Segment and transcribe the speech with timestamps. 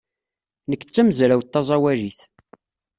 [0.69, 2.19] Nekk d tamezrawt taẓawalit.